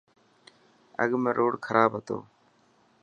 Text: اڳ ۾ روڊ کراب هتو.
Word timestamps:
اڳ 1.03 1.11
۾ 1.29 1.31
روڊ 1.39 1.51
کراب 1.65 1.91
هتو. 1.97 2.17